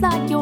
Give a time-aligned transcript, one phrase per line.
[0.00, 0.39] Like your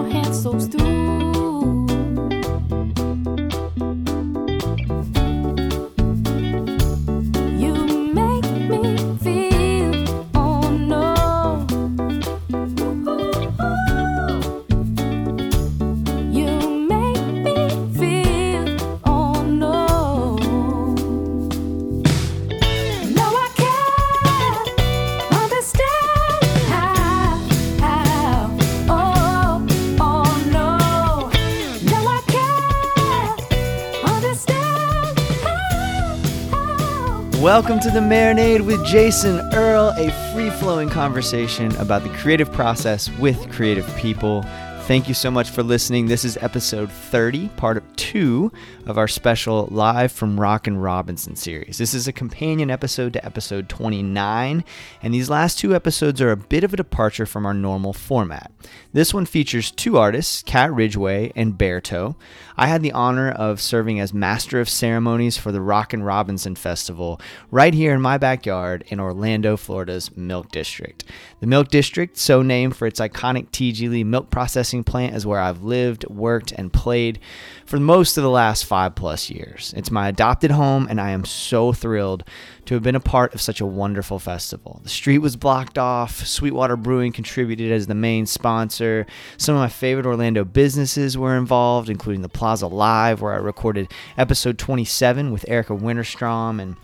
[37.49, 43.09] Welcome to the Marinade with Jason Earle, a free flowing conversation about the creative process
[43.13, 44.43] with creative people.
[44.83, 46.09] Thank you so much for listening.
[46.09, 48.51] This is episode 30, part of two
[48.87, 51.77] of our special Live from Rockin' Robinson series.
[51.77, 54.65] This is a companion episode to episode 29,
[55.03, 58.51] and these last two episodes are a bit of a departure from our normal format.
[58.95, 62.17] This one features two artists, Cat Ridgeway and Beartoe.
[62.57, 67.21] I had the honor of serving as master of ceremonies for the Rockin' Robinson Festival
[67.51, 71.05] right here in my backyard in Orlando, Florida's Milk District.
[71.41, 75.41] The Milk District, so named for its iconic TG Lee milk processing plant, is where
[75.41, 77.21] I've lived, worked, and played
[77.67, 79.75] for the most of the last five plus years.
[79.77, 82.23] It's my adopted home, and I am so thrilled
[82.67, 84.81] to have been a part of such a wonderful festival.
[84.85, 89.05] The street was blocked off, Sweetwater Brewing contributed as the main sponsor.
[89.37, 93.91] Some of my favorite Orlando businesses were involved, including the Plaza Live, where I recorded
[94.17, 96.77] episode 27 with Erica Winterstrom and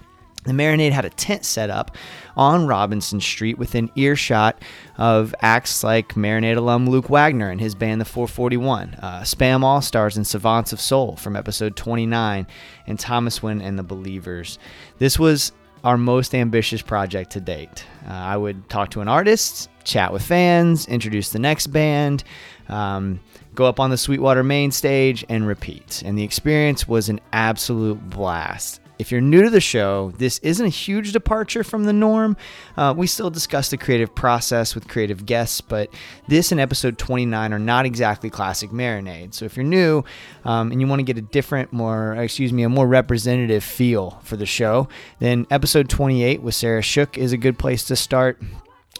[0.45, 1.97] the Marinade had a tent set up
[2.37, 4.61] on Robinson Street within earshot
[4.99, 9.81] of acts like Marinade alum Luke Wagner and his band The 441, uh, Spam All
[9.81, 12.47] Stars and Savants of Soul from episode 29,
[12.87, 14.59] and Thomas Wynn and the Believers.
[14.99, 17.85] This was our most ambitious project to date.
[18.07, 22.25] Uh, I would talk to an artist, chat with fans, introduce the next band,
[22.69, 23.21] um,
[23.55, 26.03] go up on the Sweetwater main stage, and repeat.
[26.05, 28.81] And the experience was an absolute blast.
[28.97, 32.37] If you're new to the show, this isn't a huge departure from the norm.
[32.77, 35.91] Uh, we still discuss the creative process with creative guests, but
[36.29, 39.35] this and episode 29 are not exactly classic marinade.
[39.35, 40.05] So if you're new
[40.45, 44.21] um, and you want to get a different, more, excuse me, a more representative feel
[44.23, 44.89] for the show,
[45.19, 48.41] then episode 28 with Sarah Shook is a good place to start.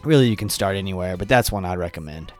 [0.03, 2.33] Really, you can start anywhere, but that's one I'd recommend.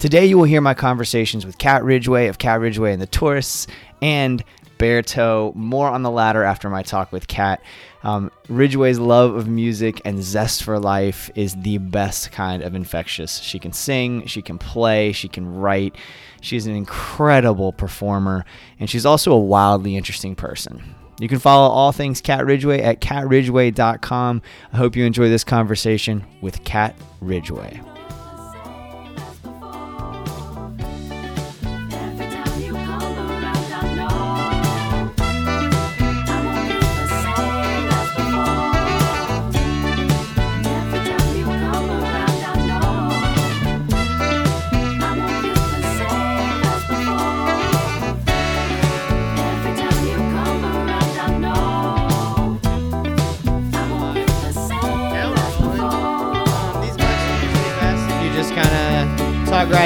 [0.00, 3.66] Today, you will hear my conversations with Cat Ridgeway of Cat Ridgeway and the Tourists
[4.00, 4.42] and
[4.80, 5.52] Beartoe.
[5.54, 7.62] More on the latter after my talk with Cat.
[8.02, 13.38] Um, Ridgeway's love of music and zest for life is the best kind of infectious.
[13.40, 15.96] She can sing, she can play, she can write.
[16.40, 18.46] She's an incredible performer,
[18.78, 20.94] and she's also a wildly interesting person.
[21.20, 24.42] You can follow all things Cat Ridgeway at catridgeway.com.
[24.72, 27.89] I hope you enjoy this conversation with Cat Ridgeway.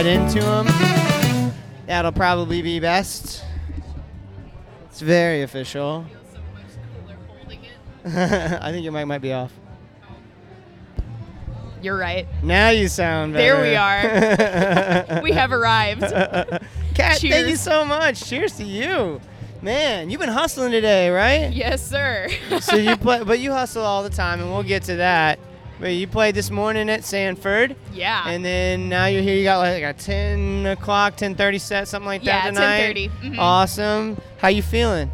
[0.05, 1.55] Right into them.
[1.87, 3.43] That'll probably be best.
[4.91, 6.05] It's very official.
[8.05, 9.51] I think your mic might be off.
[11.81, 12.27] You're right.
[12.43, 13.57] Now you sound better.
[13.57, 15.21] There we are.
[15.23, 16.03] We have arrived.
[16.95, 18.27] Cat, thank you so much.
[18.27, 19.23] Cheers to you.
[19.63, 21.51] Man, you've been hustling today, right?
[21.51, 22.29] Yes, sir.
[22.61, 25.39] so you play, but you hustle all the time, and we'll get to that.
[25.85, 28.23] But you played this morning at Sanford, Yeah.
[28.27, 29.37] and then now you're here.
[29.37, 32.95] You got like a 10 o'clock, 10:30 set, something like Yeah, that tonight.
[32.95, 33.11] 10:30.
[33.23, 33.39] Mhm.
[33.39, 34.17] Awesome.
[34.39, 35.11] How you feeling?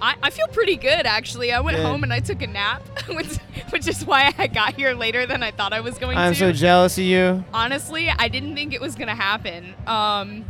[0.00, 1.52] I, I feel pretty good actually.
[1.52, 1.84] I went Good.
[1.86, 3.38] home and I took a nap, which,
[3.70, 6.22] which is why I got here later than I thought I was going to.
[6.22, 7.42] I'm so jealous of you.
[7.52, 9.74] Honestly, I didn't think it was gonna happen.
[9.88, 10.44] Um,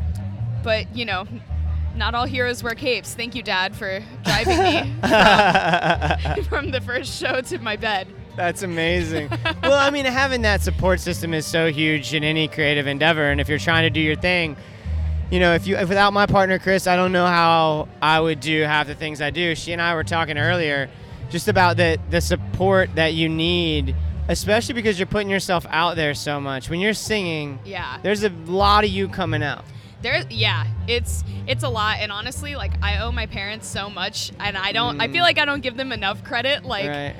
[0.62, 1.26] but you know,
[1.96, 3.14] not all heroes wear capes.
[3.14, 4.94] Thank you, Dad, for driving me
[6.44, 8.08] from, from the first show to my bed.
[8.38, 9.28] That's amazing.
[9.62, 13.40] well, I mean, having that support system is so huge in any creative endeavor, and
[13.40, 14.56] if you're trying to do your thing,
[15.30, 18.38] you know, if you if without my partner Chris, I don't know how I would
[18.38, 19.54] do half the things I do.
[19.56, 20.88] She and I were talking earlier,
[21.30, 23.96] just about the the support that you need,
[24.28, 26.70] especially because you're putting yourself out there so much.
[26.70, 27.98] When you're singing, Yeah.
[28.04, 29.64] there's a lot of you coming out.
[30.00, 34.30] There, yeah, it's it's a lot, and honestly, like I owe my parents so much,
[34.38, 35.00] and I don't.
[35.00, 36.88] I feel like I don't give them enough credit, like Mm.
[37.08, 37.16] right.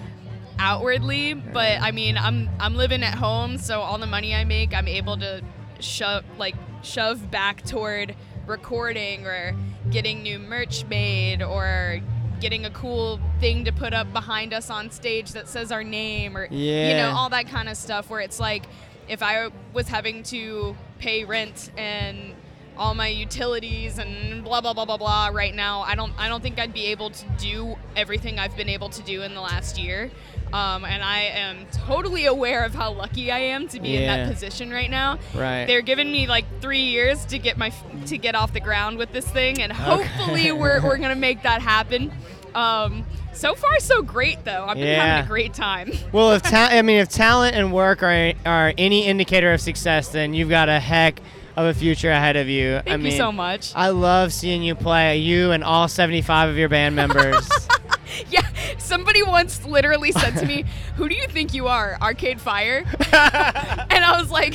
[0.58, 1.34] Outwardly.
[1.34, 4.88] But I mean, I'm I'm living at home, so all the money I make, I'm
[4.88, 5.43] able to
[5.81, 8.14] shove like shove back toward
[8.46, 9.55] recording or
[9.90, 12.00] getting new merch made or
[12.40, 16.37] getting a cool thing to put up behind us on stage that says our name
[16.37, 16.46] or
[16.90, 18.64] you know all that kind of stuff where it's like
[19.08, 22.34] if I was having to pay rent and
[22.79, 25.81] all my utilities and blah blah blah blah blah right now.
[25.81, 29.03] I don't I don't think I'd be able to do everything I've been able to
[29.03, 30.11] do in the last year.
[30.53, 34.31] Um, and I am totally aware of how lucky I am to be in that
[34.33, 35.19] position right now.
[35.35, 35.67] Right.
[35.67, 37.71] they're giving me like three years to get my
[38.07, 41.61] to get off the ground with this thing and hopefully we're, we're gonna make that
[41.61, 42.11] happen.
[42.55, 43.05] Um,
[43.35, 44.65] so far so great though.
[44.67, 45.05] I've been Yeah.
[45.05, 45.93] having a great time.
[46.13, 50.09] Well, if ta- I mean, if talent and work are are any indicator of success,
[50.09, 51.21] then you've got a heck
[51.58, 52.81] of a future ahead of you.
[52.84, 55.19] thank I you so much I love seeing you play.
[55.19, 57.49] You and all 75 of your band members.
[58.31, 58.44] Yeah,
[58.78, 60.64] somebody once literally said to me,
[60.96, 62.82] "Who do you think you are, Arcade Fire?"
[63.12, 64.55] and I was like,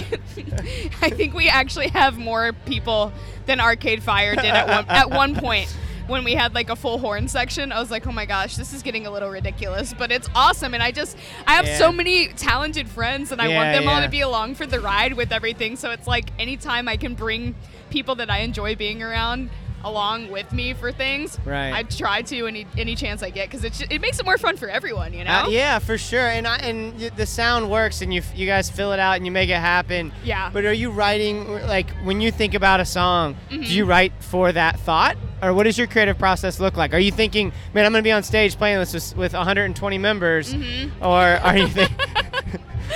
[1.02, 3.14] "I think we actually have more people
[3.46, 5.74] than Arcade Fire did at one at one point."
[6.08, 8.74] When we had like a full horn section, I was like, "Oh my gosh, this
[8.74, 10.74] is getting a little ridiculous," but it's awesome.
[10.74, 11.18] And I just,
[11.48, 11.78] I have Yeah.
[11.78, 14.80] so many talented friends, and I want Yeah, them all to be along for the
[14.80, 15.76] ride with everything.
[15.78, 17.56] So it's like anytime I can bring
[17.90, 19.50] people that I enjoy being around
[19.86, 21.74] along with me for things, Right.
[21.74, 24.56] I try to any any chance I get because it it makes it more fun
[24.56, 25.44] for everyone, you know.
[25.46, 26.28] Uh, yeah, for sure.
[26.28, 29.18] And I, and y- the sound works, and you f- you guys fill it out,
[29.18, 30.12] and you make it happen.
[30.24, 30.50] Yeah.
[30.54, 33.36] But are you writing like when you think about a song?
[33.52, 33.64] Mm-hmm.
[33.64, 36.94] Do you write for that thought, or what does your creative process look like?
[36.94, 40.54] Are you thinking, man, I'm gonna be on stage playing this with, with 120 members,
[40.54, 41.04] Mm-hmm.
[41.04, 41.92] or are you think,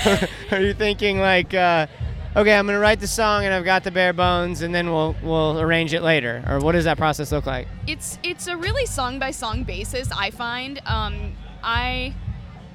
[0.52, 1.54] are you thinking like?
[1.54, 1.88] Uh,
[2.36, 5.16] Okay, I'm gonna write the song and I've got the bare bones, and then we'll
[5.24, 6.44] we'll arrange it later.
[6.48, 7.68] Or what does that process look like?
[7.88, 10.12] It's it's a really song by song basis.
[10.16, 11.34] I find um,
[11.64, 12.14] I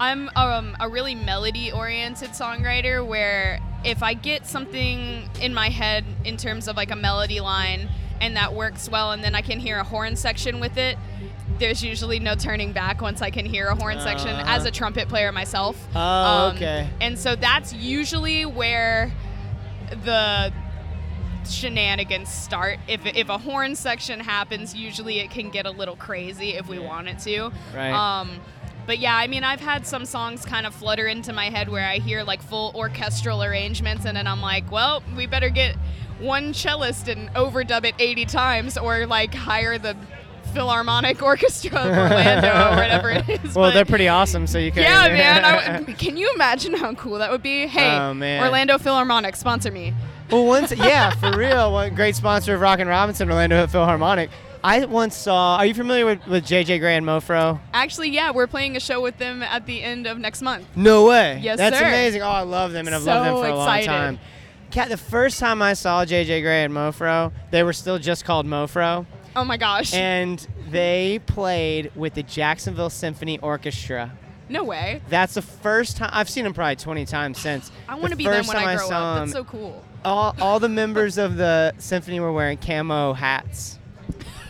[0.01, 6.05] I'm um, a really melody oriented songwriter where if I get something in my head
[6.25, 7.89] in terms of like a melody line
[8.23, 10.97] and that works well, and then I can hear a horn section with it.
[11.59, 15.09] There's usually no turning back once I can hear a horn section as a trumpet
[15.09, 15.77] player myself.
[15.95, 16.01] Oh,
[16.49, 16.89] Um, okay.
[17.01, 19.13] And so that's usually where
[20.05, 20.53] the
[21.49, 22.79] shenanigans start.
[22.89, 26.79] If, if a horn section happens, usually it can get a little crazy if we
[26.79, 27.53] want it to.
[27.75, 27.91] Right.
[27.93, 28.41] Um,
[28.87, 31.87] but yeah, I mean, I've had some songs kind of flutter into my head where
[31.87, 35.77] I hear like full orchestral arrangements, and then I'm like, well, we better get
[36.23, 39.97] one cellist and overdub it 80 times, or like hire the
[40.55, 43.55] Philharmonic Orchestra of Orlando or whatever it is.
[43.55, 44.83] Well, but- they're pretty awesome, so you can.
[44.83, 45.45] yeah, man.
[45.89, 47.67] I can you imagine how cool that would be?
[47.67, 48.11] Hey, Oh.
[48.45, 49.95] Orlando Philharmonic, sponsor me.
[50.31, 51.73] Well, once, yeah, for real.
[51.73, 54.31] One great sponsor of Rockin' Robinson, Orlando Philharmonic.
[54.65, 55.57] I once saw.
[55.57, 57.59] Are you familiar with, with JJ Grey and Mofro?
[57.75, 60.67] Actually, yeah, we're playing a show with them at the end of next month.
[60.77, 61.41] No way.
[61.43, 61.85] Yes, That's sir.
[61.85, 62.23] amazing.
[62.23, 63.87] Oh, I love them, and I've loved them for a excited.
[63.91, 64.19] long time.
[64.73, 68.47] Cat, the first time I saw JJ Grey and Mofro, they were still just called
[68.47, 69.05] Mofro,
[69.37, 69.93] Oh my gosh.
[69.93, 74.13] and they played with the Jacksonville Symphony Orchestra.
[74.49, 75.03] no way.
[75.11, 77.71] That's the first time I've seen them probably 20 times since.
[77.89, 79.21] I want to be them when time I grow saw up.
[79.23, 79.85] 'em, That's so cool.
[80.07, 83.79] all, all the members of the symphony were wearing camo hats.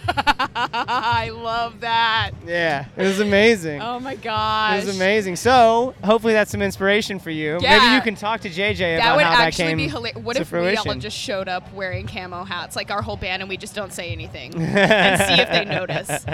[0.55, 2.33] I love that.
[2.47, 3.81] Yeah, it was amazing.
[3.81, 4.83] Oh my gosh.
[4.83, 5.37] It was amazing.
[5.37, 7.59] So hopefully that's some inspiration for you.
[7.61, 10.19] Maybe you can talk to JJ That about how that would actually be hilarious.
[10.23, 13.49] What if we all just showed up wearing camo hats, like our whole band, and
[13.49, 16.25] we just don't say anything and see if they notice?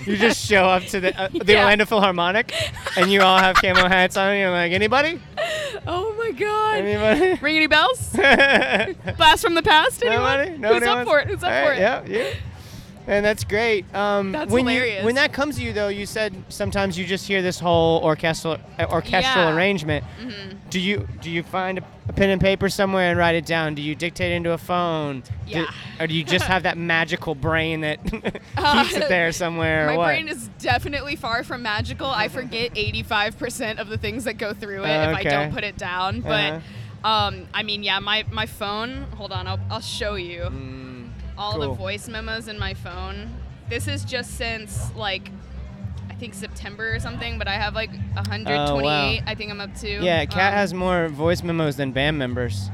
[0.06, 1.60] you just show up to the uh, the Yeah.
[1.60, 2.52] Orlando Philharmonic,
[2.96, 4.30] and you all have camo hats on.
[4.30, 5.20] And you're like, anybody?
[5.86, 6.76] Oh my god.
[6.84, 7.40] Anybody?
[7.42, 8.10] Ring any bells?
[8.10, 10.02] Blast from the past?
[10.02, 10.22] Anyone?
[10.22, 10.50] Nobody?
[10.50, 11.28] Who's Nobody up wants- for it?
[11.28, 11.78] Who's up for it?
[11.78, 12.32] Yeah, you.
[13.06, 13.84] And that's great.
[13.94, 15.00] Um, That's when hilarious.
[15.00, 18.00] You, when that comes to you, though, you said sometimes you just hear this whole
[18.04, 19.56] orchestral uh, orchestral Yeah.
[19.56, 20.04] arrangement.
[20.20, 20.56] Mhm.
[20.70, 23.74] Do you do you find a, a pen and paper somewhere and write it down?
[23.74, 25.20] Do you dictate into a phone?
[25.22, 25.66] Do- Yeah.
[25.98, 27.98] or do you just have that magical brain that
[28.56, 29.86] Uh, keeps it there somewhere?
[29.88, 30.06] My or what?
[30.06, 32.06] brain is definitely far from magical.
[32.06, 35.76] I forget 85% of the things that go through it if I don't put it
[35.76, 36.20] down.
[36.20, 37.08] But Uh-huh.
[37.08, 39.06] um, I mean, yeah, my, my phone.
[39.16, 40.81] Hold on, I'll, I'll show you Mm,
[41.42, 43.34] all the voice memos in my phone.
[43.68, 45.30] This is just since like
[46.08, 49.22] I think September or something, but I have like 128.
[49.26, 49.88] I think I'm up to.
[50.02, 52.70] yeah, Cat Um, has more voice memos than band members.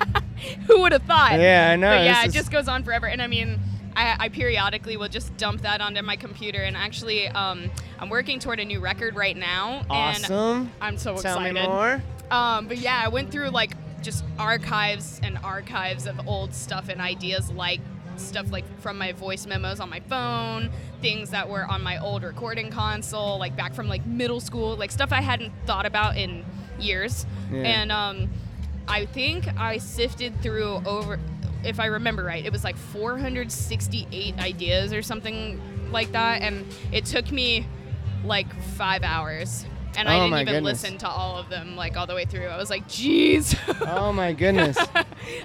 [0.66, 1.38] Who would have thought?
[1.38, 3.06] Yeah, I know, But yeah, it just goes on forever.
[3.06, 3.60] And I mean,
[3.94, 6.62] I, I periodically will just dump that onto my computer.
[6.62, 9.80] And actually, um, I'm working toward a new record right now.
[9.90, 10.72] And Awesome.
[10.80, 11.54] I'm so Tell excited.
[11.56, 12.02] Tell me more.
[12.30, 17.00] Um, but yeah, I went through like just archives and archives of old stuff and
[17.00, 17.80] ideas like
[18.20, 22.22] stuff like from my voice memos on my phone, things that were on my old
[22.22, 26.44] recording console, like back from like middle school, like stuff I hadn't thought about in
[26.78, 27.26] years.
[27.50, 27.62] Yeah.
[27.62, 28.30] And um,
[28.88, 31.18] I think I sifted through over,
[31.64, 35.60] if I remember right, it was like 468 ideas or something
[35.92, 37.66] like that, and it took me
[38.24, 39.64] like five hours.
[39.96, 40.82] And I Oh didn't even goodness.
[40.84, 42.46] listen to all of them like all the way through.
[42.46, 43.56] I was like, "Jeez."
[43.88, 44.76] Oh my goodness.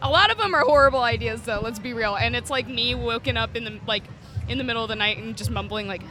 [0.01, 1.59] a lot of them are horrible ideas, though.
[1.61, 2.15] Let's be real.
[2.15, 4.03] And it's like me woken up in the like
[4.47, 6.03] in the middle of the night and just mumbling like.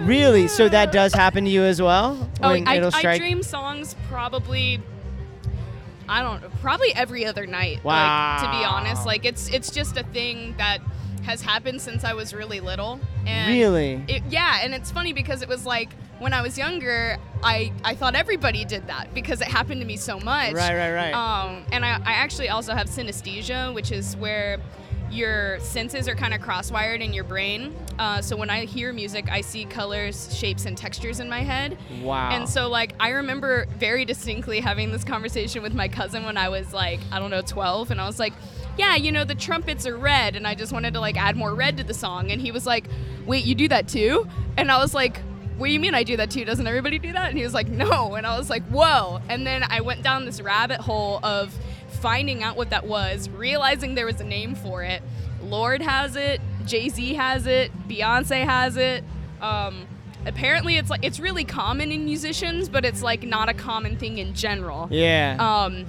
[0.00, 0.48] really?
[0.48, 2.28] So that does happen to you as well?
[2.42, 4.80] Oh, I, I dream songs probably.
[6.08, 7.84] I don't know, probably every other night.
[7.84, 8.38] Wow.
[8.40, 10.78] Like, to be honest, like it's it's just a thing that
[11.22, 12.98] has happened since I was really little.
[13.26, 14.02] And Really?
[14.08, 17.94] It, yeah, and it's funny because it was like when I was younger, I I
[17.94, 20.52] thought everybody did that because it happened to me so much.
[20.52, 21.12] Right, right, right.
[21.12, 24.58] Um, and I, I actually also have synesthesia, which is where
[25.10, 27.74] your senses are kind of crosswired in your brain.
[27.98, 31.76] Uh, so when I hear music, I see colors, shapes, and textures in my head.
[32.00, 32.30] Wow.
[32.30, 36.48] And so, like, I remember very distinctly having this conversation with my cousin when I
[36.48, 38.32] was like, I don't know, 12, and I was like,
[38.78, 41.54] yeah, you know, the trumpets are red, and I just wanted to like add more
[41.54, 42.30] red to the song.
[42.30, 42.84] And he was like,
[43.26, 44.28] wait, you do that too?
[44.56, 45.20] And I was like,
[45.60, 46.46] what do you mean I do that too?
[46.46, 47.28] Doesn't everybody do that?
[47.28, 48.14] And he was like, no.
[48.14, 49.20] And I was like, whoa.
[49.28, 51.54] And then I went down this rabbit hole of
[52.00, 55.02] finding out what that was, realizing there was a name for it.
[55.42, 59.04] Lorde has it, Jay Z has it, Beyonce has it.
[59.42, 59.86] Um,
[60.24, 64.16] apparently, it's like it's really common in musicians, but it's like not a common thing
[64.16, 64.88] in general.
[64.90, 65.36] yeah.
[65.38, 65.84] Um,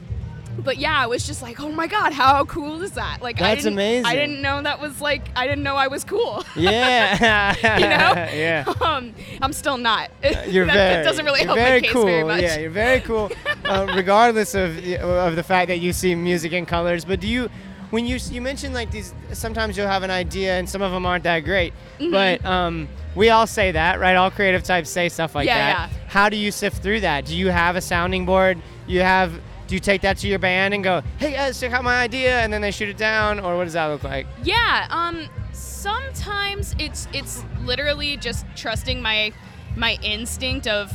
[0.60, 3.22] but yeah, I was just like, oh my god, how cool is that?
[3.22, 4.06] Like, I That's didn't, amazing.
[4.06, 6.44] I didn't know that was like, I didn't know I was cool.
[6.56, 7.56] yeah.
[7.78, 8.32] you know?
[8.38, 8.74] yeah.
[8.82, 10.12] um, I'm still not.
[10.48, 10.94] You're that, very.
[10.96, 12.06] that doesn't really help very my case cool.
[12.06, 12.42] very much.
[12.42, 13.32] Yeah, you're very cool.
[13.66, 17.28] uh, regardless of the- of the fact that you see music in colors, but do
[17.28, 17.50] you?
[17.90, 21.06] When you you mentioned like these, sometimes you'll have an idea and some of them
[21.06, 21.74] aren't that great.
[22.00, 22.12] Mm-hmm.
[22.12, 24.16] But um, we all say that, right?
[24.16, 25.92] All creative types say stuff like Yeah, that.
[25.92, 25.98] yeah.
[26.08, 27.26] How do you sift through that?
[27.26, 28.62] Do you have a sounding board?
[28.88, 29.34] You have.
[29.72, 32.42] Do you take that to your band and go, "Hey guys, check out my idea,"
[32.42, 34.28] and then they shoot it down, or what does that look like?
[34.44, 39.32] Yeah, um sometimes it's it's literally just trusting my
[39.78, 40.92] my instinct of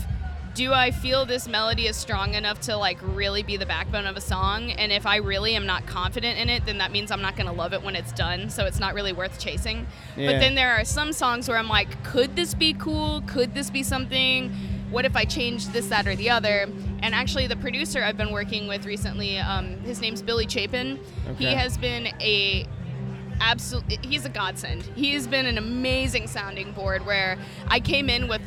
[0.52, 4.14] do I feel this melody is strong enough to like really be the backbone of
[4.14, 7.22] a song and if I really am not confident in it then that means I'm
[7.22, 9.86] not going to love it when it's done so it's not really worth chasing.
[10.18, 10.32] Yeah.
[10.32, 13.22] But then there are some songs where I'm like could this be cool?
[13.22, 14.54] Could this be something?
[14.90, 16.68] What if I change this that or the other?
[17.02, 20.98] And actually the producer I've been working with recently um, his name's Billy Chapin.
[21.38, 22.66] He has been a
[23.40, 27.36] absolutely he's a godsend he's been an amazing sounding board where
[27.68, 28.40] i came in with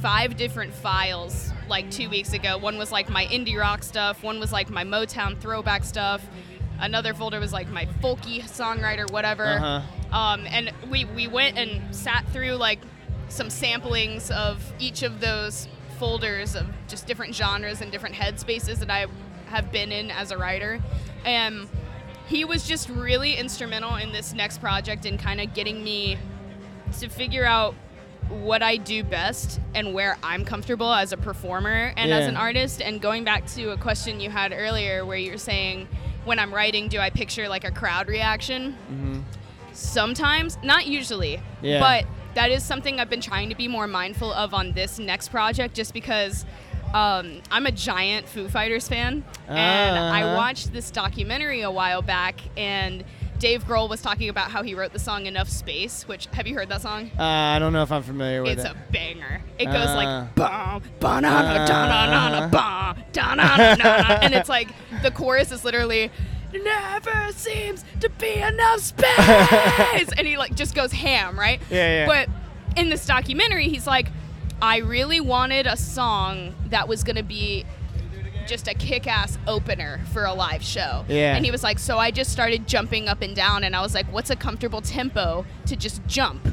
[0.00, 4.38] five different files like two weeks ago one was like my indie rock stuff one
[4.38, 6.24] was like my motown throwback stuff
[6.78, 10.16] another folder was like my folky songwriter whatever Uh-huh.
[10.16, 12.78] um, and we, we went and sat through like
[13.28, 18.90] some samplings of each of those folders of just different genres and different headspaces that
[18.90, 19.06] i
[19.46, 20.80] have been in as a writer
[21.24, 21.68] and
[22.26, 26.18] he was just really instrumental in this next project and kind of getting me
[26.98, 27.74] to figure out
[28.28, 32.82] what I do best and where I'm comfortable as a performer and as an artist.
[32.82, 35.86] And going back to a question you had earlier where you're saying,
[36.24, 38.72] when I'm writing, do I picture like a crowd reaction?
[38.90, 39.20] Mm-hmm.
[39.72, 41.78] Sometimes, not usually, Yeah.
[41.78, 45.28] but that is something I've been trying to be more mindful of on this next
[45.28, 46.44] project just because
[46.94, 49.24] um, I'm a giant Foo Fighters fan.
[49.48, 50.36] And I Uh-huh.
[50.36, 53.04] watched this documentary a while back, and
[53.38, 56.54] Dave Grohl was talking about how he wrote the song Enough Space, which, have you
[56.54, 57.10] heard that song?
[57.18, 58.70] Uh, I don't know if I'm familiar with It's it.
[58.70, 59.42] It's a banger.
[59.58, 59.96] It goes Uh.
[59.96, 64.18] like bum, ba-na-na, da-na-na-na, bum, da-na-na-na-na.
[64.22, 64.68] and it's like
[65.02, 66.10] the chorus is literally
[66.64, 70.10] never seems to be enough space.
[70.18, 71.60] and he like just goes ham, right?
[71.70, 72.06] Yeah, yeah.
[72.06, 72.28] But
[72.78, 74.08] in this documentary, he's like,
[74.60, 77.64] I really wanted a song that was gonna be
[78.46, 81.04] just a kick-ass opener for a live show.
[81.08, 81.34] Yeah.
[81.34, 83.92] And he was like, so I just started jumping up and down, and I was
[83.92, 86.46] like, what's a comfortable tempo to just jump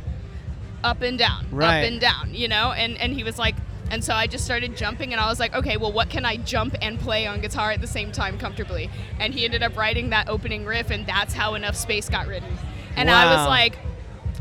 [0.84, 1.84] up and down, Right.
[1.84, 2.72] up and down, you know?
[2.72, 3.56] And and he was like,
[3.94, 6.38] and so I just started jumping, and I was like, okay, well, what can I
[6.38, 8.90] jump and play on guitar at the same time comfortably?
[9.20, 12.58] And he ended up writing that opening riff, and that's how enough space got written.
[12.96, 13.78] And I was like,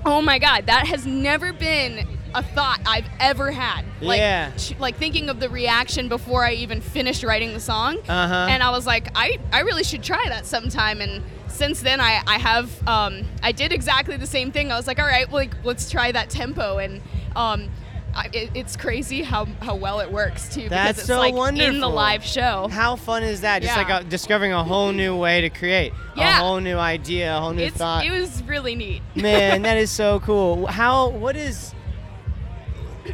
[0.04, 3.84] oh my god, that has never been a thought I've ever had.
[4.00, 4.56] Like, Yeah.
[4.56, 7.98] sh- like thinking of the reaction before I even finished writing the song.
[8.08, 8.46] Uh-huh.
[8.48, 11.00] And I was like, I, I really should try that sometime.
[11.02, 14.72] And since then, I, I have, um, I did exactly the same thing.
[14.72, 16.78] I was like, all right, like, let's try that tempo.
[16.78, 17.02] And
[17.36, 17.68] um,
[18.14, 20.68] I, it, it's crazy how, how well it works, too.
[20.68, 22.68] That's because it's so like in the live show.
[22.70, 23.62] How fun is that?
[23.62, 23.82] Just Yeah.
[23.82, 26.36] like uh discovering a whole new way to create, Yeah.
[26.38, 28.04] a whole new idea, a whole new It's, thought.
[28.04, 29.00] it was really neat.
[29.14, 30.66] Man, that is so cool.
[30.66, 31.08] How?
[31.08, 31.74] What is?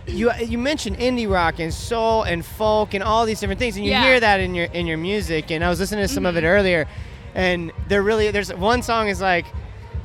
[0.07, 3.85] You you mentioned indie rock and soul and folk and all these different things, and
[3.85, 3.99] you Yeah.
[4.01, 4.07] Mm-hmm.
[4.09, 5.51] hear that in your in your music.
[5.51, 6.87] And I was listening to some of it earlier,
[7.35, 9.47] and they're really there's one song is like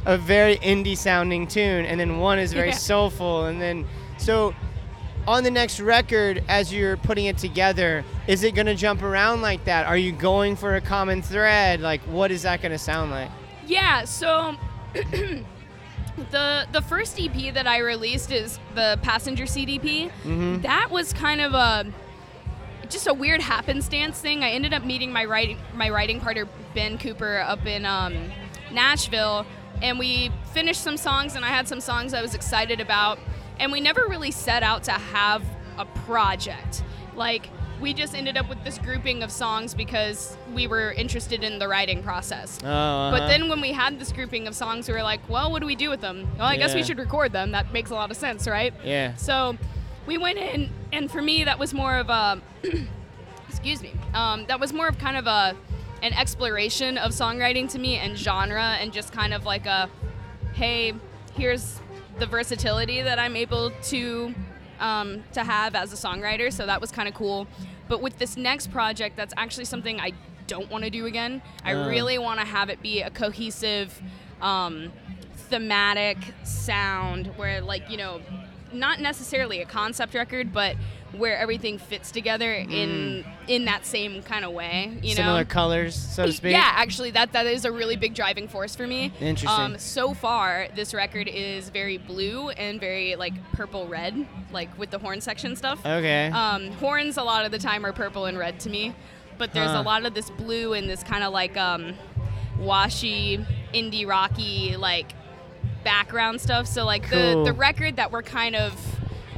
[0.05, 2.75] a very indie sounding tune, and then one is very Yeah.
[2.75, 3.85] soulful, and then
[4.17, 4.53] so
[5.27, 9.41] on the next record as you're putting it together is it going to jump around
[9.41, 12.77] like that are you going for a common thread like what is that going to
[12.77, 13.29] sound like
[13.65, 14.55] Yeah, so
[14.93, 20.09] the the first EP that I released is the Passenger CDP.
[20.09, 20.61] Mm-hmm.
[20.61, 21.85] That was kind of a
[22.89, 24.43] just a weird happenstance thing.
[24.43, 28.31] I ended up meeting my writing my writing partner Ben Cooper up in um,
[28.71, 29.45] Nashville,
[29.81, 33.19] and we finished some songs, and I had some songs I was excited about,
[33.63, 35.41] and we never really set out to have
[35.77, 36.83] a project.
[37.15, 41.59] Like we just ended up with this grouping of songs because we were interested in
[41.59, 42.59] the writing process.
[42.63, 43.17] oh uh-huh.
[43.17, 45.65] But then when we had this grouping of songs, we were like, well, what do
[45.65, 46.27] we do with them?
[46.37, 47.51] Well, I guess we should record them.
[47.51, 48.73] That makes a lot of sense, right?
[48.83, 49.57] yeah So
[50.05, 52.41] we went in, and for me, that was more of a,
[53.47, 55.55] excuse me, um, that was more of kind of a,
[56.01, 59.89] an exploration of songwriting to me and genre, and just kind of like a,
[60.53, 60.93] hey,
[61.35, 61.79] here's
[62.19, 64.33] the versatility that I'm able to
[64.79, 66.51] um, to have as a songwriter.
[66.51, 67.47] So that was kind of cool.
[67.87, 70.11] But with this next project, that's actually something I
[70.47, 71.41] don't want to do again.
[71.63, 71.87] I Uh.
[71.87, 74.01] really want to have it be a cohesive,
[74.41, 74.91] um,
[75.35, 78.21] thematic sound where, like, you know,
[78.73, 80.75] not necessarily a concept record, but
[81.17, 84.91] where everything fits together in in that same kind of way.
[85.01, 85.15] You Mm.
[85.15, 88.47] similar know, colors so to speak yeah, actually, that that is a really big driving
[88.47, 89.11] force for me.
[89.19, 89.49] Interesting.
[89.49, 94.89] Um, so far, this record is very blue and very like purple red, like with
[94.91, 95.85] the horn section stuff.
[95.85, 98.93] okay Um, horns a lot of the time are purple and red to me,
[99.37, 99.81] but there's Huh.
[99.81, 101.93] a lot of this blue and this kind of like um,
[102.59, 105.13] washy indie rocky like
[105.83, 106.65] background stuff.
[106.67, 107.43] So like Cool.
[107.45, 108.73] the the record that we're kind of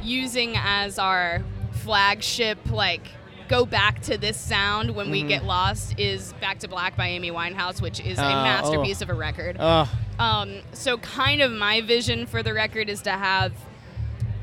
[0.02, 1.42] using as our
[1.90, 3.02] flagship like
[3.48, 5.28] go back to this sound when we Mhm.
[5.28, 8.42] get lost is Back to Black by Amy Winehouse, which is a Uh, oh.
[8.42, 9.56] masterpiece of a record.
[9.60, 13.52] oh Um, so kind of my vision for the record is to have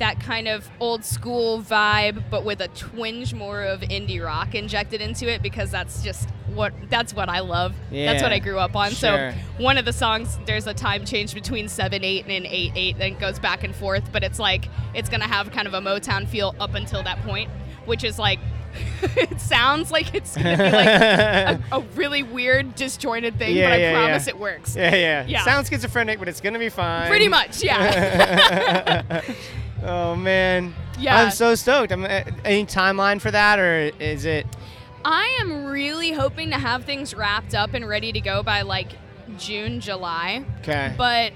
[0.03, 4.99] that kind of old school vibe, but with a twinge more of indie rock injected
[4.99, 7.73] into it because that's just what that's what I love.
[7.89, 8.91] That's what I grew up on.
[8.91, 9.31] sure.
[9.31, 12.95] So one of the songs, there's a time change between seven eight and eight eight,
[12.95, 14.11] and it goes back and forth.
[14.11, 17.49] But it's like it's gonna have kind of a Motown feel up until that point,
[17.85, 18.39] which is like.
[19.03, 23.73] it sounds like it's gonna be like a, a really weird disjointed thing, Yeah, but
[23.73, 24.33] I yeah, promise yeah.
[24.33, 24.75] it works.
[24.75, 25.45] yeah, yeah Yeah.
[25.45, 29.21] sounds schizophrenic but it's gonna be fine Pretty much, yeah.
[29.83, 31.23] oh man Yeah.
[31.23, 34.45] i'm so stoked i'm uh, any timeline for that or is it
[35.05, 38.87] I am really hoping to have things wrapped up and ready to go by like
[39.37, 40.45] June, July.
[40.61, 41.33] okay But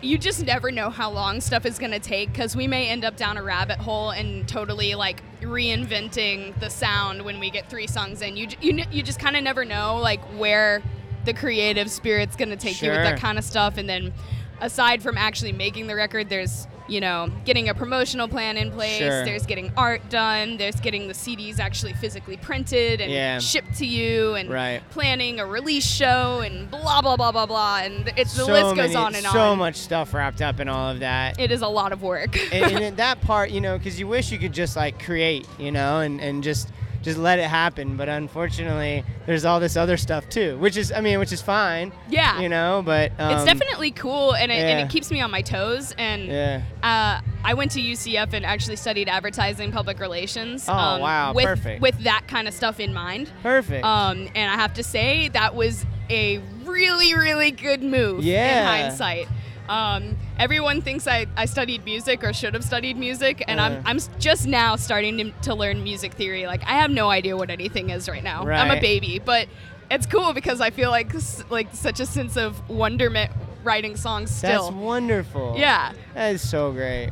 [0.00, 3.04] you just never know how long stuff is going to take because we may end
[3.04, 7.86] up down a rabbit hole and totally like reinventing the sound when we get three
[7.88, 8.36] songs in.
[8.36, 10.80] You, you, you just kind of never know like where
[11.24, 13.78] the creative spirit's going to take you with that kind of stuff.
[13.78, 14.12] And then
[14.60, 18.98] aside from actually making the record, there's you know getting a promotional plan in place.
[18.98, 19.24] Sure.
[19.24, 20.56] There's getting art done.
[20.56, 23.38] There's getting the CDs actually physically printed and Yeah.
[23.38, 24.82] shipped to you, and Right.
[24.90, 27.78] planning a release show and blah blah blah blah blah.
[27.82, 29.34] And it's the so list many, goes on and so on.
[29.34, 32.36] So much stuff wrapped up in all of that It is a lot of work.
[32.52, 35.46] and, and in that part, you know, because you wish you could just like create,
[35.58, 36.68] you know, and, and just
[37.04, 37.96] just let it happen.
[37.96, 41.92] But unfortunately, there's all this other stuff too, which is, I mean, which is fine,
[42.08, 42.40] yeah.
[42.40, 42.82] you know.
[42.84, 45.94] But um, it's definitely cool and it, and it keeps me on my toes.
[45.98, 50.66] And yeah, uh, I went to UCF and actually studied advertising public relations.
[50.68, 51.82] Oh, um, wow, with, perfect.
[51.82, 53.30] With that kind of stuff in mind.
[53.42, 53.84] perfect.
[53.84, 58.60] Um, and I have to say that was a really, really good move Yeah.
[58.60, 59.28] in hindsight.
[59.68, 63.64] Um, everyone thinks I, I studied music or should have studied music, and Uh.
[63.64, 66.46] I'm, I'm just now starting to, to learn music theory.
[66.46, 68.46] Like, I have no idea what anything is right now.
[68.48, 69.48] I'm a baby, but
[69.90, 71.12] it's cool because I feel like
[71.50, 73.30] like such a sense of wonderment
[73.62, 74.64] writing songs still.
[74.64, 75.54] That's wonderful.
[75.56, 75.92] yeah.
[76.14, 77.10] That is so great.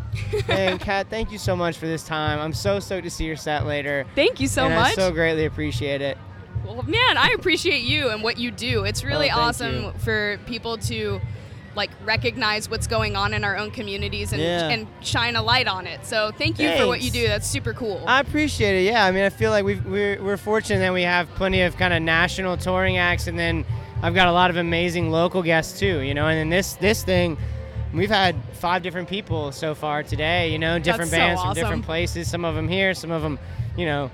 [0.48, 2.38] and Cat, thank you so much for this time.
[2.38, 4.04] I'm so stoked to see your set later.
[4.14, 4.92] Thank you so and much.
[4.92, 6.18] I so greatly appreciate it.
[6.66, 8.84] Well, man, I appreciate you and what you do.
[8.84, 9.92] It's really Oh, awesome you.
[9.98, 11.20] for people to
[11.74, 14.68] like recognize what's going on in our own communities and Yeah.
[14.68, 16.04] and shine a light on it.
[16.04, 17.26] So thank you for what you do.
[17.26, 18.02] That's super cool.
[18.06, 18.84] I appreciate it.
[18.90, 21.76] Yeah, I mean, I feel like we've, we're we're fortunate that we have plenty of
[21.76, 23.64] kind of national touring acts, and then
[24.02, 26.00] I've got a lot of amazing local guests too.
[26.00, 27.38] You know, and then this this thing,
[27.94, 30.52] we've had five different people so far today.
[30.52, 31.62] You know, different so bands from awesome.
[31.62, 32.30] different places.
[32.30, 33.38] Some of them here, some of them,
[33.76, 34.10] you know.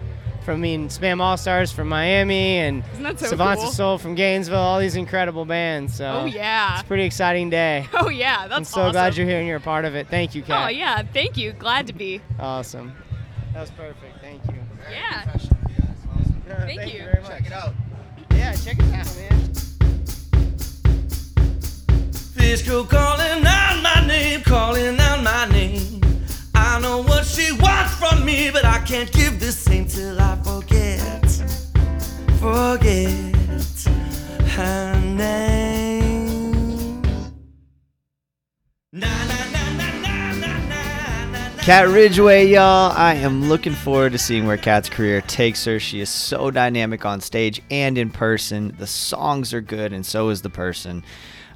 [0.49, 3.69] From I mean, Spam All Stars from Miami and Isn't so Savants cool?
[3.69, 4.57] of Soul from Gainesville.
[4.57, 5.95] All these incredible bands.
[5.95, 6.73] So oh yeah.
[6.73, 7.87] it's a pretty exciting day.
[7.93, 8.49] Oh yeah.
[8.49, 8.93] That's I'm so awesome.
[8.93, 10.09] glad you're here and you're a part of it.
[10.09, 10.65] Thank you, Cat.
[10.65, 11.03] Oh yeah.
[11.03, 11.53] Thank you.
[11.53, 12.23] Glad to be.
[12.41, 12.95] Awesome.
[13.53, 14.23] That was perfect.
[14.23, 14.55] Thank you.
[14.91, 15.25] Yeah.
[15.25, 17.05] Thank, you.
[17.05, 17.29] very much.
[17.29, 17.75] Check it out.
[18.31, 19.53] Yeah, check it out, man.
[22.11, 26.08] Fiscal calling out my name, calling out my name.
[26.71, 30.37] I know what she wants from me, but I can't give the same till I
[30.45, 31.25] forget,
[32.39, 33.11] forget
[34.51, 36.53] her name.
[38.93, 41.63] Na na na na na na na.
[41.63, 42.93] Cat Ridgeway, y'all.
[42.95, 45.81] I am looking forward to seeing where Cat's career takes her.
[45.81, 48.77] She is so dynamic on stage and in person.
[48.79, 51.03] The songs are good, and so is the person.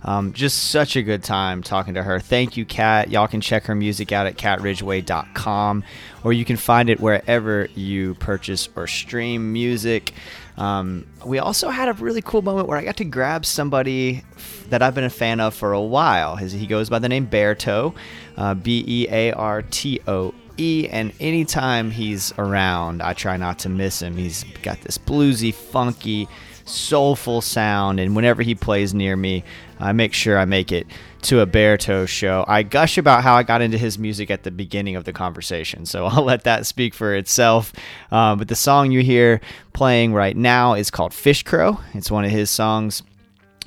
[0.04, 2.18] Um, just such a good time talking to her.
[2.18, 3.10] Thank you, Cat.
[3.10, 5.84] Y'all can check her music out at catridgeway.com,
[6.24, 10.12] or you can find it wherever you purchase or stream music.
[10.56, 14.22] Um, we also had a really cool moment where I got to grab somebody
[14.68, 16.36] that I've been a fan of for a while.
[16.36, 17.94] His, he goes by the name Beartoe,
[18.36, 23.60] uh, B E A R T O E, and anytime he's around, I try not
[23.60, 24.16] to miss him.
[24.16, 26.28] He's got this bluesy, funky,
[26.64, 29.44] soulful sound, and whenever he plays near me,
[29.82, 30.86] I make sure I make it
[31.22, 32.44] to a Beartoe show.
[32.46, 35.86] I gush about how I got into his music at the beginning of the conversation,
[35.86, 37.72] so I'll let that speak for itself.
[38.10, 39.40] Um, but the song you hear
[39.72, 41.80] playing right now is called Fish Crow.
[41.94, 43.02] It's one of his songs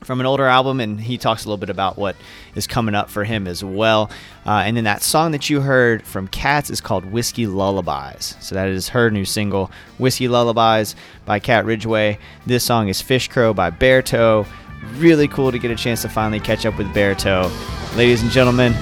[0.03, 2.15] from an older album, and he talks a little bit about what
[2.53, 4.09] is coming up for him as well.
[4.45, 8.35] Uh, and then that song that you heard from Cats is called Whiskey Lullabies.
[8.39, 12.19] So that is her new single, Whiskey Lullabies by Cat Ridgeway.
[12.45, 14.45] This song is Fish Crow by Beartoe.
[14.93, 17.51] Really cool to get a chance to finally catch up with Beartoe.
[17.95, 18.73] Ladies and gentlemen,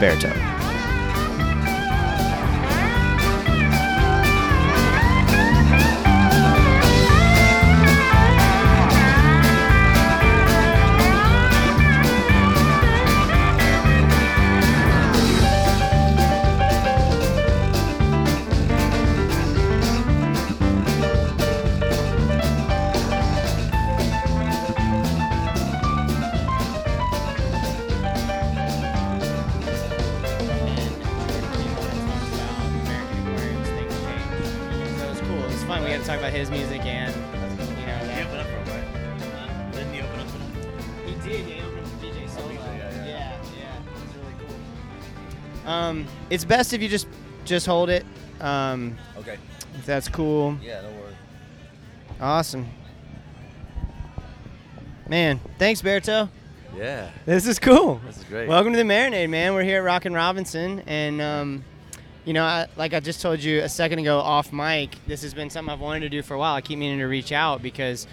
[0.00, 0.59] Beartoe.
[45.66, 47.06] Um, it's best if you just
[47.44, 48.04] just hold it.
[48.40, 49.36] Um, Okay.
[49.78, 50.56] if that's cool.
[50.62, 51.14] Yeah, no worries.
[52.20, 52.66] Awesome.
[55.08, 56.28] Man, thanks, Beartoe.
[56.76, 58.00] Yeah, This is cool.
[58.06, 58.48] this is great.
[58.48, 59.54] Welcome to the Marinade, man.
[59.54, 61.64] We're here at Rockin' Robinson, and um,
[62.24, 65.34] you know, I, like I just told you a second ago off mic, this has
[65.34, 66.54] been something I've wanted to do for a while.
[66.54, 68.06] I keep meaning to reach out because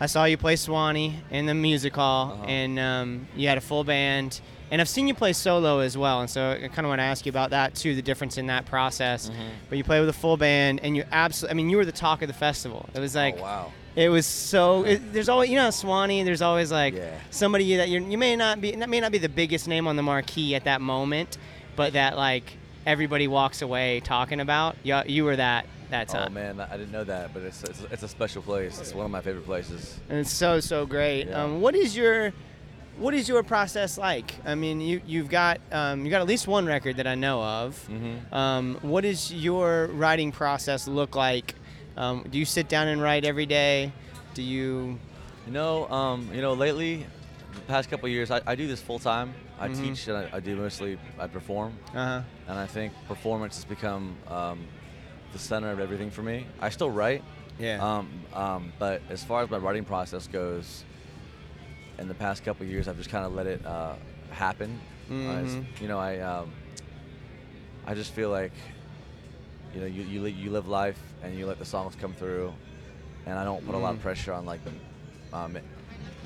[0.00, 2.44] I saw you play Suwannee in the music hall, Uh-huh.
[2.46, 6.20] and um, you had a full band, and I've seen you play solo as well,
[6.20, 8.46] and so I kind of want to ask you about that too, the difference in
[8.46, 9.28] that process.
[9.28, 9.40] Mm-hmm.
[9.68, 11.92] But you play with a full band, and you absolutely, I mean, you were the
[11.92, 12.88] talk of the festival.
[12.94, 13.36] It was like.
[13.38, 13.72] oh, wow.
[13.96, 14.84] It was so.
[14.92, 16.22] It, there's always, you know, Suwannee.
[16.22, 17.18] There's always like Yeah.
[17.30, 19.96] somebody that you're, you may not be, that may not be the biggest name on
[19.96, 21.36] the marquee at that moment,
[21.74, 22.44] but that like
[22.86, 24.76] everybody walks away talking about.
[24.84, 27.82] You, you were that that Oh time, man, I didn't know that, but it's, it's
[27.90, 28.78] it's a special place.
[28.80, 29.98] It's one of my favorite places.
[30.08, 31.28] and it's so so great.
[31.28, 31.44] Yeah.
[31.44, 32.32] Um, what is your
[32.98, 34.34] what is your process like?
[34.44, 37.42] I mean, you you've got um, you got at least one record that I know
[37.42, 37.88] of.
[37.90, 38.32] Mhm.
[38.32, 41.54] Um, what does your writing process look like?
[41.96, 43.92] Um, do you sit down and write every day?
[44.34, 44.98] Do you?
[45.46, 47.06] You know, um, you know, lately,
[47.54, 49.32] the past couple years, I, I do this full time.
[49.58, 49.80] I Mhm.
[49.80, 52.22] teach and I, I do mostly I perform, Uh huh.
[52.48, 54.60] and I think performance has become um,
[55.32, 56.46] the center of everything for me.
[56.60, 57.22] I still write,
[57.58, 57.78] Yeah.
[57.82, 60.84] um, um, but as far as my writing process goes,
[61.98, 63.94] in the past couple years, I've just kind of let it uh,
[64.30, 64.78] happen.
[65.10, 65.80] Uh, it's- Mhm.
[65.80, 66.52] you know, I um,
[67.86, 68.52] I just feel like
[69.74, 72.52] you know you you, li- you live life and you let the songs come through,
[73.26, 74.02] and I don't put a lot of Mm.
[74.02, 74.72] pressure on like the
[75.36, 75.58] um,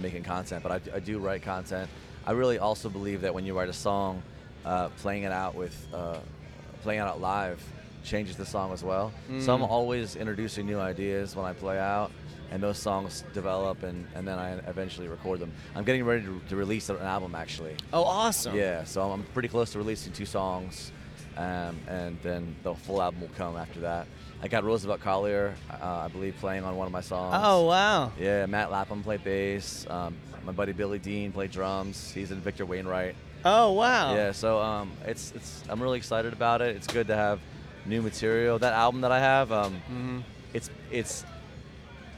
[0.00, 1.88] making content, but I, I do write content.
[2.26, 4.22] I really also believe that when you write a song,
[4.64, 6.18] uh, playing it out with uh,
[6.82, 7.62] playing it out live
[8.04, 9.12] changes the song as well.
[9.38, 9.68] So I'm Mm.
[9.68, 12.10] always introducing new ideas when I play out,
[12.50, 15.52] and those songs develop, and, and then I eventually record them.
[15.74, 17.76] I'm getting ready to, to release an album actually.
[17.92, 18.54] Oh, awesome.
[18.56, 20.92] Yeah, so I'm pretty close to releasing two songs,
[21.36, 24.06] um, and then the full album will come after that.
[24.42, 27.36] I got Roosevelt Collier, uh, I believe, playing on one of my songs.
[27.38, 28.10] Oh, wow.
[28.18, 29.86] Yeah, Matt Lapham played bass.
[29.88, 32.10] Um, my buddy Billy Dean played drums.
[32.12, 33.14] He's in Victor Wainwright.
[33.44, 34.14] Oh, wow.
[34.16, 36.74] Yeah, so um, it's it's I'm really excited about it.
[36.74, 37.38] It's good to have
[37.86, 38.58] new material.
[38.58, 40.22] That album that I have, um, Mhm.
[40.54, 41.24] it's it's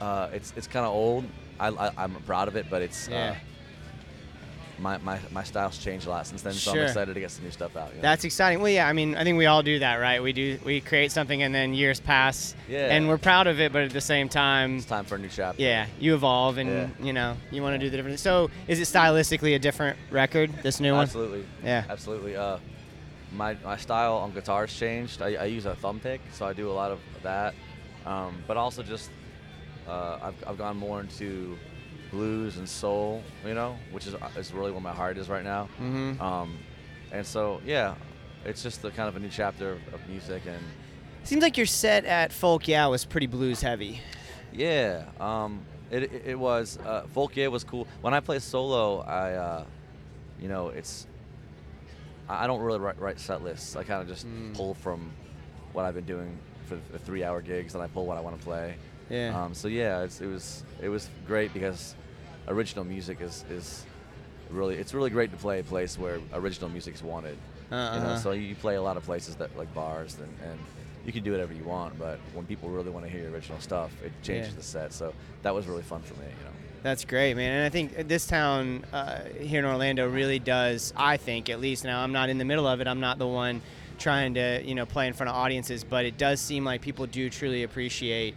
[0.01, 1.25] uh, it's it's kind of old.
[1.59, 3.31] I, I I'm proud of it, but it's Yeah.
[3.31, 3.35] uh,
[4.77, 6.51] my, my my style's changed a lot since then.
[6.51, 7.91] So I'm excited to get some new stuff out.
[7.91, 8.01] you know?
[8.01, 8.59] That's exciting.
[8.61, 10.21] Well, yeah, I mean, I think we all do that, right?
[10.21, 12.93] We do, we create something and then years pass, Yeah.
[12.93, 15.29] and we're proud of it, but at the same time, it's time for a new
[15.29, 15.61] chapter.
[15.61, 16.87] yeah, you evolve and Yeah.
[17.05, 18.19] you know you want to do the different.
[18.19, 20.51] So, is it stylistically a different record?
[20.61, 21.03] This new one?
[21.03, 21.45] Absolutely.
[21.63, 21.85] Yeah.
[21.89, 22.35] Absolutely.
[22.35, 22.57] Uh,
[23.35, 25.21] my my style on guitar's changed.
[25.21, 27.53] I, I use a thumb pick, so I do a lot of that.
[28.05, 29.09] Um, but also just
[29.87, 31.57] uh, I've I've gone more into
[32.11, 35.67] blues and soul, you know, which is is really where my heart is right now.
[35.81, 36.19] Mhm.
[36.21, 36.57] Um,
[37.11, 37.95] and so yeah,
[38.45, 40.63] it's just the kind of a new chapter of, of music and
[41.23, 43.99] Seems like your set at Folk Yeah was pretty blues heavy.
[44.53, 46.77] Yeah, um, it, it, it was.
[46.85, 47.87] Uh, Folk Yeah was cool.
[48.01, 49.65] When I play solo, I, uh,
[50.39, 51.07] you know, it's.
[52.27, 53.75] I don't really write, write set lists.
[53.75, 54.53] I kind of just Mm.
[54.55, 55.11] pull from
[55.73, 58.43] what I've been doing for the three-hour gigs, and I pull what I want to
[58.43, 58.75] play.
[59.09, 59.39] Yeah.
[59.39, 61.95] Um, so yeah, it's, it was it was great because
[62.47, 63.85] original music is is
[64.49, 67.37] really it's really great to play a place where original music is wanted.
[67.71, 68.17] You know, Uh-uh.
[68.19, 70.59] so you play a lot of places that like bars and, and
[71.05, 73.91] you can do whatever you want, but when people really want to hear original stuff,
[74.03, 74.57] it changes Yeah.
[74.57, 74.93] the set.
[74.93, 76.25] So that was really fun for me.
[76.25, 76.51] You know.
[76.85, 77.51] That's great, man.
[77.51, 80.93] And I think this town uh, here in Orlando really does.
[80.95, 82.87] I think, at least now, I'm not in the middle of it.
[82.87, 83.63] I'm not the one
[83.97, 85.83] trying to, you know, play in front of audiences.
[85.83, 88.35] But it does seem like people do truly appreciate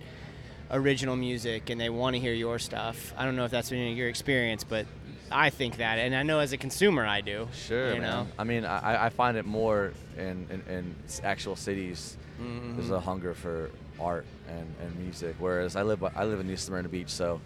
[0.71, 3.13] original music and they want to hear your stuff.
[3.19, 4.87] I don't know if that's been your experience, but
[5.31, 7.49] I think that, and I know as a consumer, I do.
[7.53, 8.11] Sure, you man.
[8.11, 8.27] know.
[8.39, 12.17] I mean, I, I find it more in, in, in actual cities.
[12.39, 12.97] There's Mhm.
[12.97, 16.89] a hunger for art and, and music, whereas I live I live in East Smyrna
[16.89, 17.41] Beach, so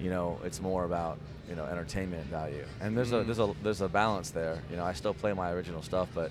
[0.00, 2.64] you know it's more about you know entertainment value.
[2.80, 3.26] And there's a Mhm.
[3.26, 4.62] there's a there's a balance there.
[4.70, 6.30] You know, I still play my original stuff, but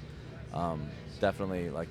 [0.54, 0.88] um,
[1.20, 1.90] definitely like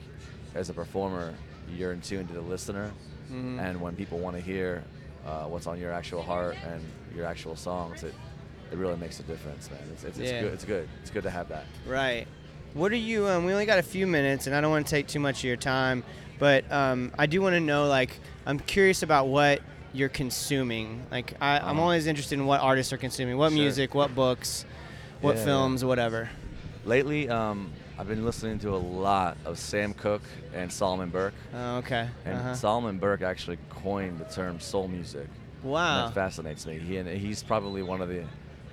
[0.54, 1.34] as a performer,
[1.76, 2.90] you're in tune to the listener,
[3.30, 3.58] Mhm.
[3.60, 4.82] and when people want to hear
[5.26, 6.80] uh, what's on your actual heart and
[7.14, 8.14] your actual songs, it
[8.72, 9.80] it really makes a difference, man.
[9.92, 10.52] It's, it's, it's good.
[10.52, 10.88] It's good.
[11.02, 11.64] It's good to have that.
[11.86, 12.26] Right.
[12.74, 13.26] What are you?
[13.28, 15.38] Um, we only got a few minutes, and I don't want to take too much
[15.38, 16.02] of your time,
[16.38, 17.86] but um, I do want to know.
[17.86, 18.10] Like,
[18.44, 19.60] I'm curious about what
[19.92, 21.02] you're consuming.
[21.10, 21.82] Like, I, I'm Uh-huh.
[21.82, 23.58] always interested in what artists are consuming, what Sure.
[23.58, 24.64] music, what books,
[25.20, 25.44] what Yeah.
[25.44, 26.28] films, whatever.
[26.84, 30.22] Lately, um, I've been listening to a lot of Sam Cooke
[30.54, 31.32] and Solomon Burke.
[31.54, 32.08] Oh, okay.
[32.26, 32.54] And Uh-huh.
[32.54, 35.28] Solomon Burke actually coined the term soul music.
[35.62, 36.06] And Wow.
[36.06, 36.78] that fascinates me.
[36.78, 38.22] He and he's probably one of the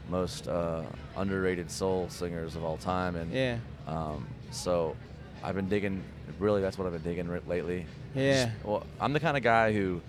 [0.10, 0.82] most uh,
[1.16, 3.16] underrated soul singers of all time.
[3.16, 3.58] And Yeah.
[3.88, 4.96] um, so
[5.42, 6.04] I've been digging.
[6.40, 7.86] Really, that's what I've been digging lately.
[8.14, 8.46] Yeah.
[8.46, 10.02] Just- well, I'm the kind of guy who,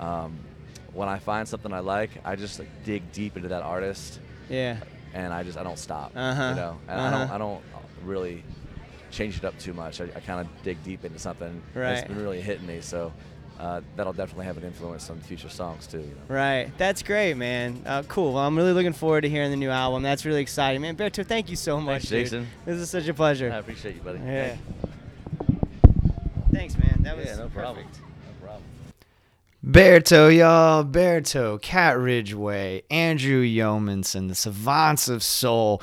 [0.00, 0.38] um,
[0.92, 4.78] when I find something I like, I just like dig deep into that artist, Yeah.
[5.14, 6.12] and I just I don't stop.
[6.16, 6.48] Uh-huh.
[6.50, 7.34] You know, and I don't Uh-huh.
[7.34, 7.62] I don't
[8.04, 8.42] really
[9.10, 10.00] change it up too much.
[10.00, 11.48] I, I kind of dig deep into something.
[11.48, 11.98] and Right.
[11.98, 12.80] It's been really hitting me.
[12.80, 13.12] So.
[13.60, 15.98] Uh, that'll definitely have an influence on future songs too.
[15.98, 16.32] You know?
[16.32, 16.70] Right.
[16.78, 17.82] That's great, man.
[17.84, 18.34] Uh, cool.
[18.34, 20.04] Well, I'm really looking forward to hearing the new album.
[20.04, 20.94] That's really exciting, man.
[20.94, 22.24] Beartoe, thank you so much, Thanks, dude.
[22.26, 22.46] Jason.
[22.64, 23.50] This is such a pleasure.
[23.50, 24.20] I appreciate you, buddy.
[24.20, 24.54] Yeah.
[24.54, 24.62] Thanks.
[26.52, 27.00] Thanks, man.
[27.02, 27.56] That was yeah, no perfect.
[27.56, 27.86] No problem.
[29.62, 30.84] Beartoe, y'all.
[30.84, 35.82] Beartoe, Cat Ridgeway, Andrew Yeomanson, the Savants of Soul.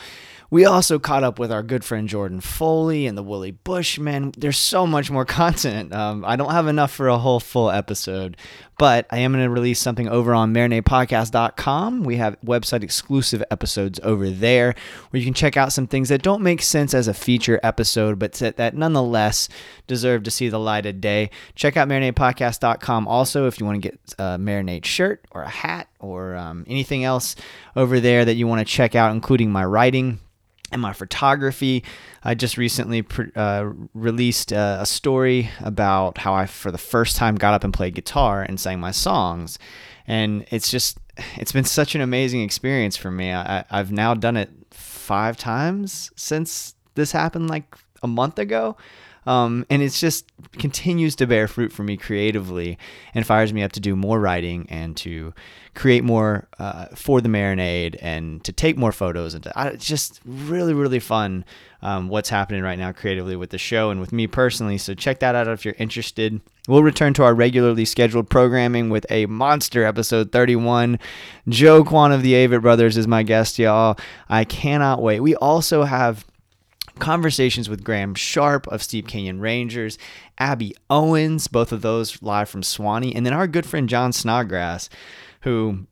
[0.55, 4.31] We also caught up with our good friend Jordan Foley and the Woolly Bushmen.
[4.37, 5.93] There's so much more content.
[5.93, 8.37] Um, I don't have enough for a whole full episode,
[8.77, 12.05] but I am going to release something over on marinadepodcast.com.
[12.05, 14.75] We have website exclusive episodes over there
[15.09, 18.17] where you can check out some things that don't make sense as a feature episode,
[18.17, 19.49] but that, nonetheless
[19.87, 21.31] deserve to see the light of day.
[21.55, 25.89] Check out marinadepodcast.com also if you want to get a marinade shirt or a hat
[25.99, 27.35] or um, anything else
[27.75, 30.21] over there that you want to check out, including my writing
[30.71, 31.83] and my photography.
[32.23, 37.15] I just recently pr- uh, released uh, a story about how I, for the first
[37.15, 39.59] time, got up and played guitar and sang my songs.
[40.07, 40.97] And it's just
[41.37, 43.31] it's been such an amazing experience for me.
[43.31, 48.75] I- I've now done it five times since this happened like a month ago.
[49.25, 52.77] Um, and it's just continues to bear fruit for me creatively
[53.13, 55.33] and fires me up to do more writing and to
[55.73, 59.85] create more uh, for the marinade and to take more photos and to, I, it's
[59.85, 61.43] just really really fun
[61.81, 64.79] um, what's happening right now creatively with the show and with me personally.
[64.79, 66.41] So check that out if you're interested.
[66.67, 70.97] We'll return to our regularly scheduled programming with a monster episode 31
[71.47, 73.97] joe kwon of the avett brothers is my guest y'all.
[74.29, 75.19] I cannot wait.
[75.19, 76.25] We also have
[76.99, 79.97] conversations with Graham Sharp of Steep Canyon Rangers,
[80.37, 84.89] Abby Owens, both of those live from Suwannee, and then our good friend John Snodgrass,
[85.41, 85.87] who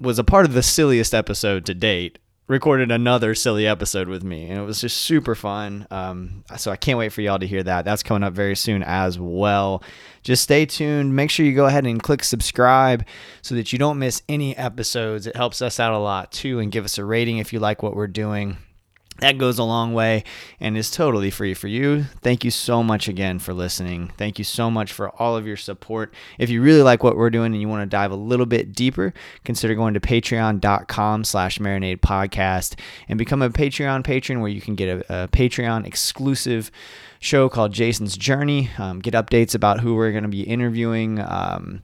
[0.00, 2.18] was a part of the silliest episode to date,
[2.48, 5.86] recorded another silly episode with me, and it was just super fun.
[5.90, 7.84] Um, so I can't wait for y'all to hear that.
[7.84, 9.82] That's coming up very soon as well.
[10.22, 11.14] Just stay tuned.
[11.14, 13.04] Make sure you go ahead and click subscribe
[13.42, 15.26] so that you don't miss any episodes.
[15.26, 17.82] It helps us out a lot too, and give us a rating if you like
[17.82, 18.58] what we're doing
[19.18, 20.24] that goes a long way
[20.58, 22.04] and is totally free for you.
[22.22, 24.10] Thank you so much again for listening.
[24.16, 26.12] Thank you so much for all of your support.
[26.38, 28.72] If you really like what we're doing and you want to dive a little bit
[28.72, 29.12] deeper,
[29.44, 34.74] consider going to patreon.com slash marinade podcast and become a Patreon patron where you can
[34.74, 36.70] get a, a Patreon exclusive
[37.20, 38.70] show called Jason's Journey.
[38.78, 41.20] Um, get updates about who we're going to be interviewing.
[41.20, 41.82] Um,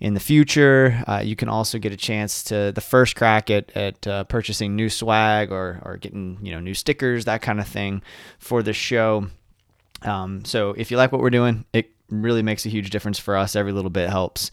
[0.00, 1.02] in the future.
[1.06, 4.76] Uh, you can also get a chance to the first crack at, at uh, purchasing
[4.76, 8.02] new swag or, or getting you know new stickers, that kind of thing
[8.38, 9.26] for the show.
[10.02, 13.36] Um, so if you like what we're doing, it really makes a huge difference for
[13.36, 13.56] us.
[13.56, 14.50] Every little bit helps.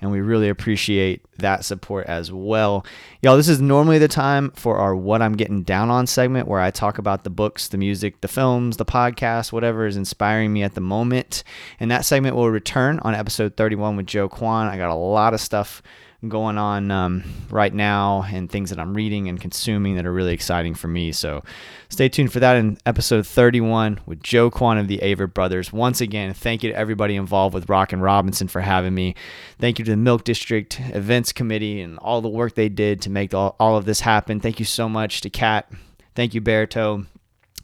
[0.00, 2.84] And we really appreciate that support as well.
[3.22, 6.60] Y'all, this is normally the time for our What I'm Getting Down On segment where
[6.60, 10.62] I talk about the books, the music, the films, the podcast, whatever is inspiring me
[10.62, 11.44] at the moment.
[11.80, 14.68] And that segment will return on episode 31 with Joe Kwon.
[14.68, 15.82] I got a lot of stuff
[16.28, 20.32] going on um, right now and things that I'm reading and consuming that are really
[20.32, 21.12] exciting for me.
[21.12, 21.42] So
[21.88, 25.72] stay tuned for that in episode 31 with Joe Kwon of the Avett Brothers.
[25.72, 29.14] Once again, thank you to everybody involved with Rockin' Robinson for having me.
[29.58, 33.10] Thank you to the Milk District Events Committee and all the work they did to
[33.10, 34.40] make all, all of this happen.
[34.40, 35.70] Thank you so much to Cat.
[36.14, 37.06] Thank you, Beartoe.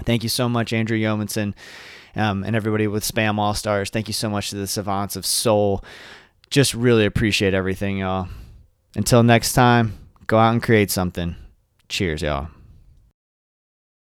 [0.05, 1.55] Thank you so much, Andrew Yeomanson.
[2.15, 3.89] Um, and everybody with Spam Allstars.
[3.89, 5.83] Thank you so much to the Savants of Soul.
[6.51, 8.29] Just really appreciate everything, y'all.
[8.95, 9.95] Until next time,
[10.27, 11.37] go out and create something.
[11.89, 12.49] Cheers, y'all.